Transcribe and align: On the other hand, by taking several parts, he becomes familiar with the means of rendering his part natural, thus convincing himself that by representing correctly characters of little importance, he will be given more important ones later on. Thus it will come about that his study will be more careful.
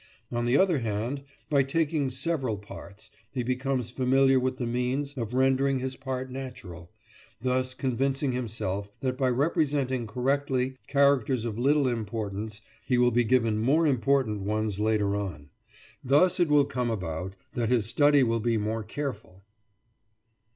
On 0.31 0.45
the 0.45 0.57
other 0.57 0.79
hand, 0.79 1.21
by 1.47 1.61
taking 1.61 2.09
several 2.09 2.57
parts, 2.57 3.11
he 3.29 3.43
becomes 3.43 3.91
familiar 3.91 4.39
with 4.39 4.57
the 4.57 4.65
means 4.65 5.15
of 5.15 5.35
rendering 5.35 5.77
his 5.77 5.95
part 5.95 6.31
natural, 6.31 6.89
thus 7.39 7.75
convincing 7.75 8.31
himself 8.31 8.95
that 9.01 9.15
by 9.15 9.29
representing 9.29 10.07
correctly 10.07 10.75
characters 10.87 11.45
of 11.45 11.59
little 11.59 11.87
importance, 11.87 12.61
he 12.83 12.97
will 12.97 13.11
be 13.11 13.23
given 13.23 13.59
more 13.59 13.85
important 13.85 14.41
ones 14.41 14.79
later 14.79 15.15
on. 15.15 15.51
Thus 16.03 16.39
it 16.39 16.47
will 16.49 16.65
come 16.65 16.89
about 16.89 17.35
that 17.53 17.69
his 17.69 17.85
study 17.85 18.23
will 18.23 18.39
be 18.39 18.57
more 18.57 18.83
careful. 18.83 19.43